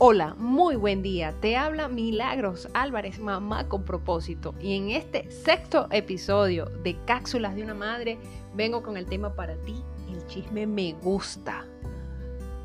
[0.00, 1.34] Hola, muy buen día.
[1.40, 4.54] Te habla Milagros Álvarez, mamá con propósito.
[4.60, 8.16] Y en este sexto episodio de Cápsulas de una Madre,
[8.54, 9.74] vengo con el tema para ti.
[10.08, 11.66] El chisme me gusta,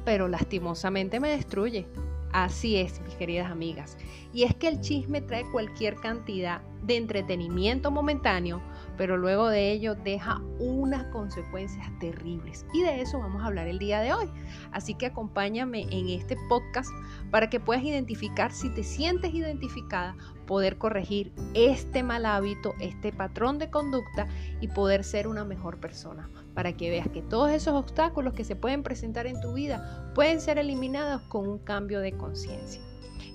[0.06, 1.88] pero lastimosamente me destruye.
[2.32, 3.98] Así es, mis queridas amigas.
[4.32, 8.62] Y es que el chisme trae cualquier cantidad de entretenimiento momentáneo,
[8.98, 12.66] pero luego de ello deja unas consecuencias terribles.
[12.74, 14.30] Y de eso vamos a hablar el día de hoy.
[14.72, 16.92] Así que acompáñame en este podcast
[17.32, 23.60] para que puedas identificar si te sientes identificada, poder corregir este mal hábito, este patrón
[23.60, 24.28] de conducta
[24.60, 26.30] y poder ser una mejor persona.
[26.54, 30.42] Para que veas que todos esos obstáculos que se pueden presentar en tu vida pueden
[30.42, 32.82] ser eliminados con un cambio de conciencia.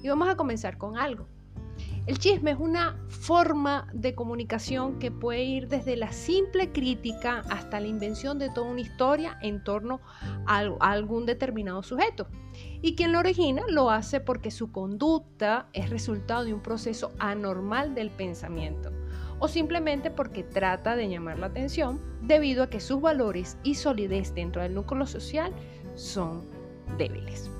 [0.02, 1.26] Y vamos a comenzar con algo.
[2.08, 7.80] El chisme es una forma de comunicación que puede ir desde la simple crítica hasta
[7.80, 10.00] la invención de toda una historia en torno
[10.46, 12.26] a, algún determinado sujeto.
[12.80, 17.94] Y quien lo origina lo hace porque su conducta es resultado de un proceso anormal
[17.94, 18.90] del pensamiento
[19.38, 24.34] o simplemente porque trata de llamar la atención debido a que sus valores y solidez
[24.34, 25.52] dentro del núcleo social
[25.94, 26.46] son
[26.96, 27.50] débiles.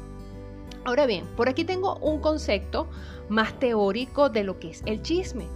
[0.88, 2.88] Ahora bien, por aquí tengo un concepto
[3.28, 5.46] más teórico de lo que es el chisme.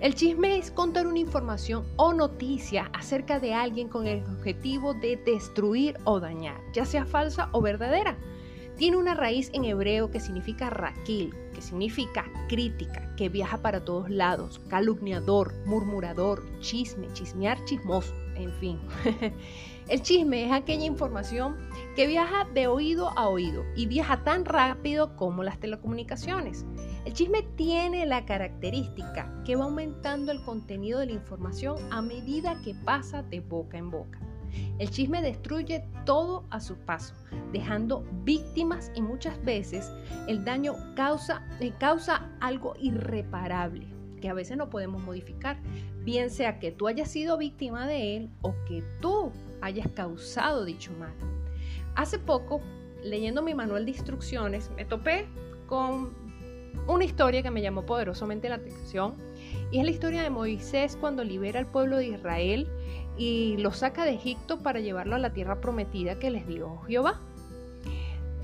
[0.00, 5.16] El chisme es contar una información o noticia acerca de alguien con el objetivo de
[5.16, 8.16] destruir o dañar, ya sea falsa o verdadera.
[8.76, 14.08] Tiene una raíz en hebreo que significa raquil, que significa crítica, que viaja para todos
[14.08, 18.78] lados, calumniador, murmurador, chisme, chismear, chismoso, en fin.
[19.88, 21.56] El chisme es aquella información
[21.94, 26.64] que viaja de oído a oído y viaja tan rápido como las telecomunicaciones.
[27.04, 32.60] El chisme tiene la característica que va aumentando el contenido de la información a medida
[32.62, 34.18] que pasa de boca en boca.
[34.78, 37.14] El chisme destruye todo a su paso,
[37.52, 39.90] dejando víctimas y muchas veces
[40.28, 43.93] el daño causa, eh, causa algo irreparable
[44.24, 45.58] que a veces no podemos modificar,
[46.02, 49.30] bien sea que tú hayas sido víctima de él o que tú
[49.60, 51.12] hayas causado dicho mal.
[51.94, 52.62] Hace poco,
[53.02, 55.26] leyendo mi manual de instrucciones, me topé
[55.66, 56.14] con
[56.88, 59.16] una historia que me llamó poderosamente la atención
[59.70, 62.66] y es la historia de Moisés cuando libera al pueblo de Israel
[63.18, 67.20] y lo saca de Egipto para llevarlo a la tierra prometida que les dio Jehová.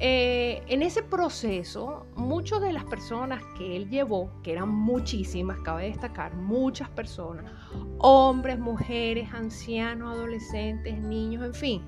[0.02, 5.88] Eh, en ese proceso, muchas de las personas que él llevó, que eran muchísimas, cabe
[5.88, 7.52] destacar, muchas personas,
[7.98, 11.82] hombres, mujeres, ancianos, adolescentes, niños, en fin,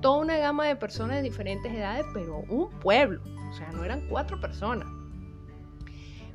[0.00, 3.20] toda una gama de personas de diferentes edades, pero un pueblo,
[3.50, 4.88] o sea, no eran cuatro personas.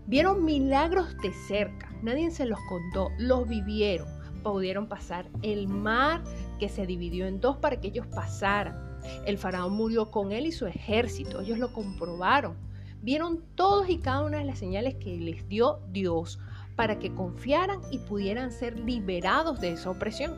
[0.05, 4.07] Vieron milagros de cerca, nadie se los contó, los vivieron,
[4.43, 6.23] pudieron pasar el mar
[6.59, 8.92] que se dividió en dos para que ellos pasaran
[9.25, 11.41] el faraón murió con él y su ejército.
[11.41, 12.55] Ellos lo comprobaron.
[13.01, 16.39] Vieron todos y cada una de las señales que les dio Dios
[16.75, 20.37] para que confiaran y pudieran ser liberados de esa opresión.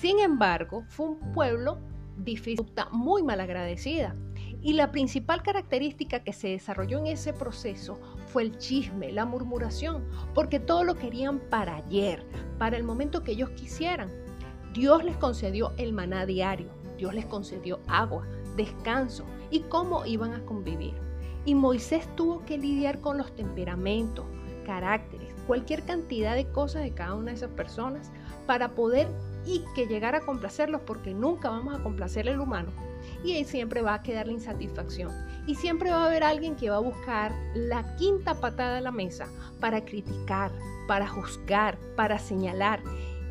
[0.00, 1.78] Sin embargo, fue un pueblo
[2.16, 4.14] difícil, muy mal agradecida.
[4.62, 10.04] Y la principal característica que se desarrolló en ese proceso fue el chisme, la murmuración,
[10.34, 12.24] porque todo lo querían para ayer,
[12.58, 14.10] para el momento que ellos quisieran.
[14.74, 16.68] Dios les concedió el maná diario,
[17.00, 20.92] Dios les concedió agua, descanso y cómo iban a convivir.
[21.46, 24.26] Y Moisés tuvo que lidiar con los temperamentos,
[24.66, 28.12] caracteres, cualquier cantidad de cosas de cada una de esas personas
[28.46, 29.08] para poder
[29.46, 32.70] y que llegara a complacerlos porque nunca vamos a complacer al humano.
[33.24, 35.10] Y ahí siempre va a quedar la insatisfacción.
[35.46, 38.92] Y siempre va a haber alguien que va a buscar la quinta patada de la
[38.92, 39.26] mesa
[39.58, 40.52] para criticar,
[40.86, 42.82] para juzgar, para señalar.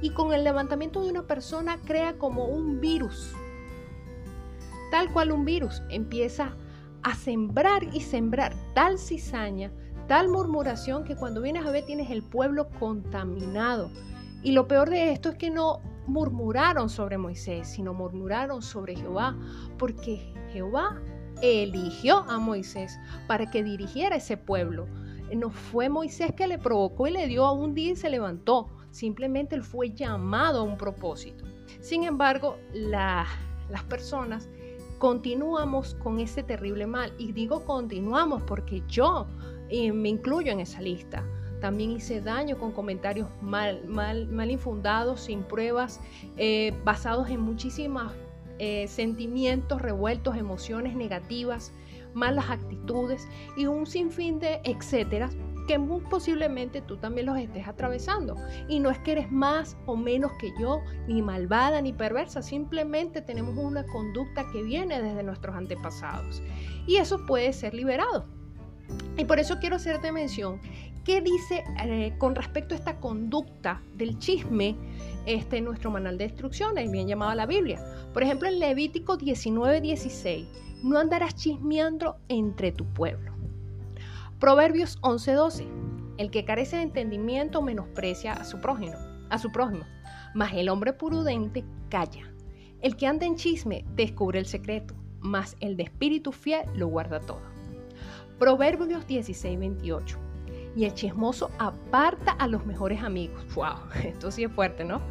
[0.01, 3.35] Y con el levantamiento de una persona crea como un virus
[4.91, 6.55] tal cual un virus, empieza
[7.03, 9.71] a sembrar y sembrar tal cizaña,
[10.07, 13.91] tal murmuración que cuando vienes a ver tienes el pueblo contaminado.
[14.43, 19.37] Y lo peor de esto es que no murmuraron sobre Moisés, sino murmuraron sobre Jehová,
[19.77, 21.01] porque Jehová
[21.41, 24.87] eligió a Moisés para que dirigiera ese pueblo.
[25.35, 28.69] No fue Moisés que le provocó y le dio a un día y se levantó.
[28.91, 31.45] Simplemente él fue llamado a un propósito.
[31.81, 33.27] Sin embargo, las
[33.87, 34.49] personas
[34.99, 37.13] continuamos con ese terrible mal.
[37.17, 39.25] Y digo continuamos porque yo
[39.69, 41.25] eh, me incluyo en esa lista.
[41.61, 45.99] También hice daño con comentarios mal, mal, mal infundados, sin pruebas,
[46.37, 48.13] eh, basados en muchísimos
[48.59, 51.73] eh, sentimientos revueltos, emociones negativas,
[52.13, 55.29] malas actitudes y un sinfín de etcétera
[55.69, 58.35] que muy posiblemente tú también los estés atravesando.
[58.67, 63.21] Y no es que eres más o menos que yo, ni malvada ni perversa, simplemente
[63.21, 66.41] tenemos una conducta que viene desde nuestros antepasados.
[66.87, 68.25] Y eso puede ser liberado.
[69.15, 70.59] Y por eso quiero hacerte mención
[71.05, 74.75] ¿Qué dice eh, con respecto a esta conducta del chisme
[75.27, 77.79] este, nuestro manual de instrucciones, bien llamado la Biblia?
[78.11, 80.47] Por ejemplo, en Levítico 19, 16,
[80.83, 83.28] no andarás chismeando entre tu pueblo.
[84.39, 85.67] Proverbios 11, 12,
[86.17, 88.95] el que carece de entendimiento menosprecia a su prójimo,
[89.29, 89.83] a su prójimo,
[90.33, 92.31] mas el hombre prudente calla.
[92.79, 97.19] El que anda en chisme descubre el secreto, mas el de espíritu fiel lo guarda
[97.19, 97.41] todo.
[98.37, 100.17] Proverbios 16, 28
[100.73, 103.43] y el chismoso aparta a los mejores amigos.
[103.55, 103.75] ¡Wow!
[104.05, 105.01] Esto sí es fuerte, ¿no?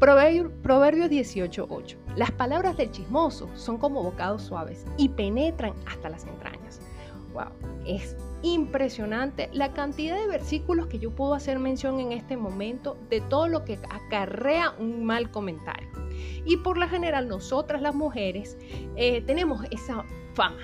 [0.00, 1.96] Proverbios 18:8.
[2.16, 6.80] Las palabras del chismoso son como bocados suaves y penetran hasta las entrañas.
[7.32, 7.52] ¡Wow!
[7.86, 13.20] Es impresionante la cantidad de versículos que yo puedo hacer mención en este momento de
[13.20, 15.88] todo lo que acarrea un mal comentario.
[16.44, 18.56] Y por la general nosotras las mujeres
[18.96, 20.62] eh, tenemos esa fama,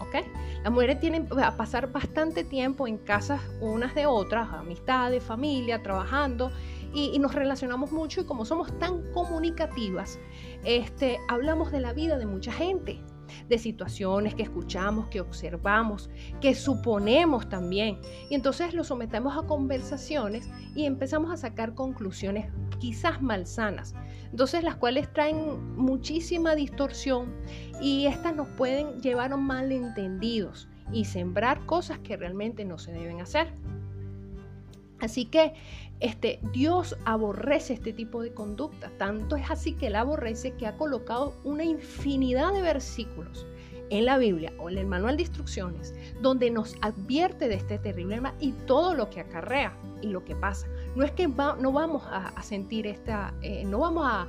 [0.00, 0.16] ¿ok?
[0.62, 6.50] Las mujeres tienen a pasar bastante tiempo en casas unas de otras, amistades, familia, trabajando,
[6.94, 10.18] y, nos relacionamos mucho y como somos tan comunicativas,
[10.64, 13.00] este, hablamos de la vida de mucha gente,
[13.48, 16.10] de situaciones que escuchamos, que observamos,
[16.40, 17.98] que suponemos también.
[18.30, 23.94] Y entonces lo sometemos a conversaciones y empezamos a sacar conclusiones quizás malsanas.
[24.30, 27.34] Entonces las cuales traen muchísima distorsión
[27.80, 33.20] y estas nos pueden llevar a malentendidos y sembrar cosas que realmente no se deben
[33.20, 33.52] hacer.
[35.00, 35.54] Así que
[36.00, 38.90] este, Dios aborrece este tipo de conducta.
[38.98, 43.46] Tanto es así que Él aborrece que ha colocado una infinidad de versículos
[43.90, 48.20] en la Biblia o en el manual de instrucciones donde nos advierte de este terrible
[48.20, 50.66] mal y todo lo que acarrea y lo que pasa.
[50.94, 54.28] No es que no vamos a, sentir esta, eh, no vamos a,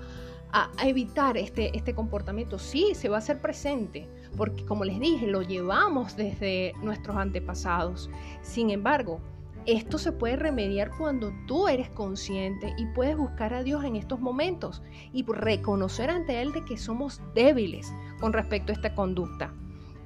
[0.84, 2.58] evitar este, este comportamiento.
[2.58, 8.10] Sí, se va a hacer presente, porque como les dije, lo llevamos desde nuestros antepasados.
[8.42, 9.22] Sin embargo,
[9.66, 14.20] esto se puede remediar cuando tú eres consciente y puedes buscar a Dios en estos
[14.20, 14.82] momentos
[15.14, 19.54] y reconocer ante Él de que somos débiles con respecto a esta conducta.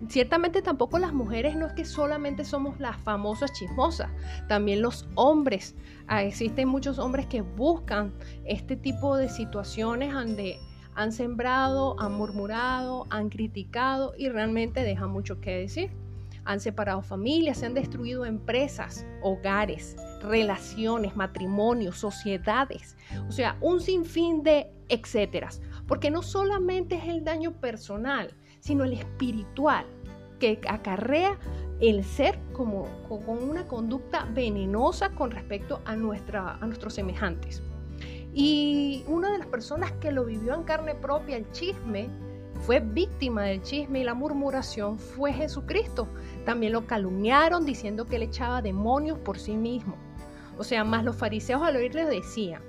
[0.10, 4.10] Ciertamente tampoco las mujeres no es que solamente somos las famosas chismosas,
[4.50, 5.76] también los hombres.
[6.08, 8.14] Ah, existen muchos hombres que buscan
[8.44, 10.60] este tipo de situaciones donde
[10.94, 16.03] han sembrado, han murmurado, han criticado y realmente dejan mucho que decir
[16.46, 22.98] han separado familias, se han destruido empresas, hogares, relaciones, matrimonios, sociedades,
[23.28, 28.94] o sea, un sinfín de etcéteras, porque no solamente es el daño personal, sino el
[28.94, 29.86] espiritual
[30.40, 31.38] que acarrea
[31.80, 37.62] el ser como con una conducta venenosa con respecto a, nuestra, a nuestros semejantes.
[38.34, 42.10] Y una de las personas que lo vivió en carne propia, el chisme,
[42.62, 46.08] fue víctima del chisme y la murmuración fue Jesucristo.
[46.46, 49.96] También lo calumniaron diciendo que él echaba demonios por sí mismo.
[50.58, 52.62] O sea, más los fariseos al oírle decían,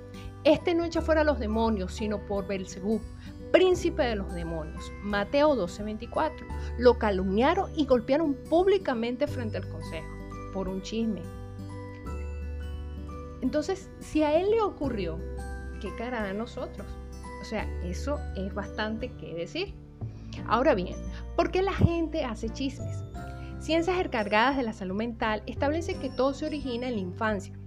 [0.43, 3.01] este no echa fuera los demonios, sino por Belzebú,
[3.51, 4.91] príncipe de los demonios.
[5.01, 6.45] Mateo 12:24.
[6.77, 10.07] Lo calumniaron y golpearon públicamente frente al consejo
[10.53, 11.21] por un chisme.
[13.41, 15.19] Entonces, si a él le ocurrió,
[15.79, 16.85] ¿qué cara a nosotros?
[17.41, 19.73] O sea, eso es bastante que decir.
[20.47, 20.95] Ahora bien,
[21.35, 23.04] ¿por qué la gente hace chismes?
[23.65, 27.57] Ciencias encargadas de la salud mental establecen que todo se origina en la infancia.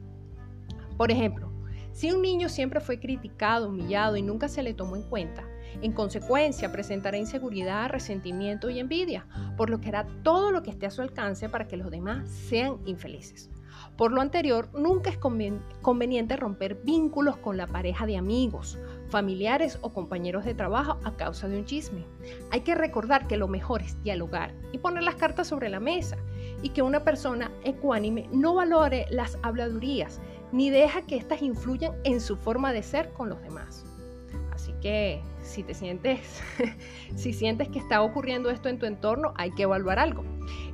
[0.96, 1.50] Por ejemplo,
[1.90, 5.42] si un niño siempre fue criticado, humillado y nunca se le tomó en cuenta,
[5.82, 9.26] en consecuencia presentará inseguridad, resentimiento y envidia,
[9.56, 12.30] por lo que hará todo lo que esté a su alcance para que los demás
[12.30, 13.50] sean infelices.
[13.96, 18.78] Por lo anterior, nunca es conveniente romper vínculos con la pareja de amigos,
[19.08, 22.04] familiares o compañeros de trabajo a causa de un chisme.
[22.50, 26.16] Hay que recordar que lo mejor es dialogar y poner las cartas sobre la mesa
[26.62, 30.20] y que una persona ecuánime no valore las habladurías
[30.52, 33.84] ni deja que éstas influyan en su forma de ser con los demás.
[34.52, 36.42] Así que si te sientes,
[37.16, 40.24] si sientes que está ocurriendo esto en tu entorno, hay que evaluar algo.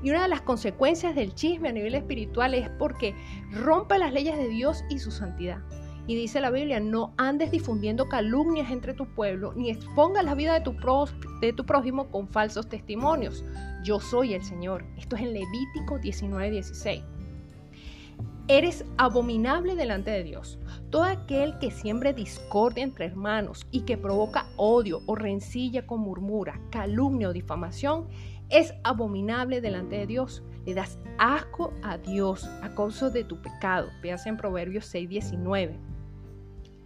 [0.03, 3.15] Y una de las consecuencias del chisme a nivel espiritual es porque
[3.53, 5.59] rompe las leyes de Dios y su santidad.
[6.07, 10.53] Y dice la Biblia, no andes difundiendo calumnias entre tu pueblo, ni expongas la vida
[10.53, 10.61] de
[11.53, 13.43] tu, prójimo con falsos testimonios.
[13.85, 14.85] Yo soy el Señor.
[14.99, 17.03] Esto es en Levítico 19:16.
[18.49, 20.59] Eres abominable delante de Dios.
[20.91, 26.61] Todo aquel que siembre discordia entre hermanos y que provoca odio o rencilla con murmura,
[26.71, 28.07] calumnia o difamación,
[28.51, 30.43] es abominable delante de Dios.
[30.67, 33.89] Le das asco a Dios a causa de tu pecado.
[34.03, 35.94] Veas en Proverbios 6:19.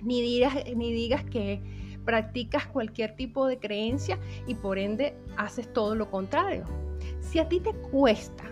[0.02, 1.60] Ni digas, ni digas que
[2.04, 6.64] practicas cualquier tipo de creencia y por ende haces todo lo contrario.
[7.20, 8.44] Si a ti te cuesta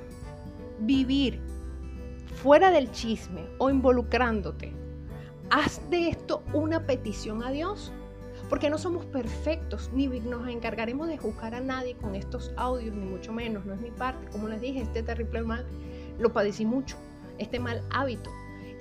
[0.80, 1.40] vivir
[2.34, 4.72] fuera del chisme o involucrándote,
[5.50, 7.92] haz de esto una petición a Dios.
[8.50, 13.04] Porque no somos perfectos, ni nos encargaremos de juzgar a nadie con estos audios, ni
[13.04, 14.30] mucho menos, no es mi parte.
[14.30, 15.66] Como les dije, este terrible mal
[16.18, 16.96] lo padecí mucho,
[17.38, 18.30] este mal hábito.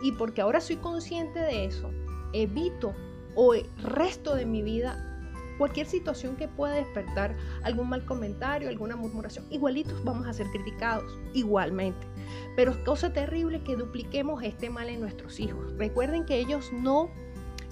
[0.03, 1.89] Y porque ahora soy consciente de eso,
[2.35, 2.93] evito
[3.35, 5.11] o resto de mi vida
[5.57, 11.19] cualquier situación que pueda despertar algún mal comentario, alguna murmuración, igualitos vamos a ser criticados,
[11.33, 12.07] igualmente.
[12.55, 15.73] Pero cosa terrible que dupliquemos este mal en nuestros hijos.
[15.77, 17.09] Recuerden que ellos no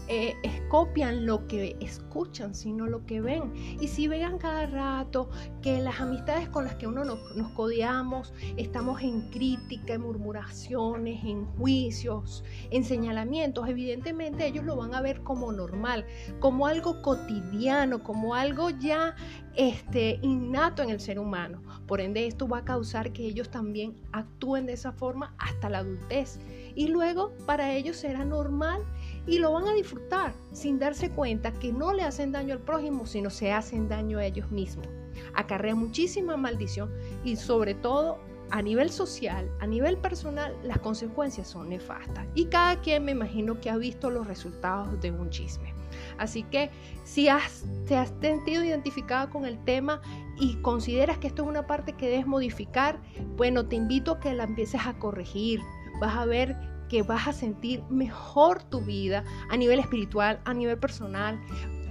[0.08, 0.36] eh,
[0.70, 3.54] copian lo que escuchan, sino lo que ven.
[3.80, 5.30] Y si vean cada rato
[5.62, 11.24] que las amistades con las que uno nos, nos codiamos, estamos en crítica, en murmuraciones,
[11.24, 16.06] en juicios, en señalamientos, evidentemente ellos lo van a ver como normal,
[16.40, 19.16] como algo cotidiano, como algo ya
[19.56, 21.62] este, innato en el ser humano.
[21.88, 25.80] Por ende, esto va a causar que ellos también actúen de esa forma hasta la
[25.80, 26.40] adultez.
[26.76, 28.82] Y luego para ellos será normal
[29.26, 33.06] y lo van a disfrutar sin darse cuenta que no le hacen daño al prójimo,
[33.06, 34.88] sino se hacen daño a ellos mismos.
[35.34, 36.92] Acarrea muchísima maldición
[37.24, 42.28] y sobre todo a nivel social, a nivel personal, las consecuencias son nefastas.
[42.36, 45.74] Y cada quien me imagino que ha visto los resultados de un chisme.
[46.18, 46.70] Así que
[47.04, 50.02] si has, te has sentido identificado con el tema
[50.38, 53.00] y consideras que esto es una parte que debes modificar,
[53.38, 55.60] bueno, te invito a que la empieces a corregir.
[56.00, 56.56] Vas a ver
[56.90, 61.40] que vas a sentir mejor tu vida a nivel espiritual, a nivel personal.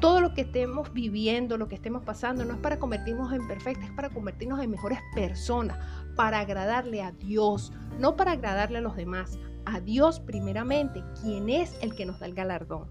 [0.01, 3.85] Todo lo que estemos viviendo, lo que estemos pasando, no es para convertirnos en perfectos,
[3.85, 5.79] es para convertirnos en mejores personas,
[6.17, 11.77] para agradarle a Dios, no para agradarle a los demás, a Dios primeramente, quien es
[11.83, 12.89] el que nos da el galardón.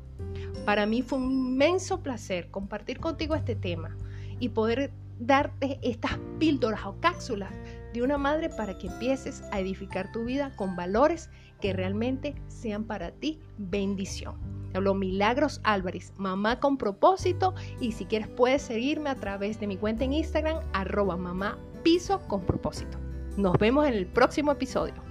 [0.65, 3.97] Para mí fue un inmenso placer compartir contigo este tema
[4.39, 7.51] y poder darte estas píldoras o cápsulas
[7.93, 11.29] de una madre para que empieces a edificar tu vida con valores
[11.59, 14.35] que realmente sean para ti bendición.
[14.71, 19.67] Te hablo Milagros Álvarez, mamá con propósito y si quieres puedes seguirme a través de
[19.67, 22.97] mi cuenta en Instagram arroba mamá piso con propósito.
[23.37, 25.10] Nos vemos en el próximo episodio.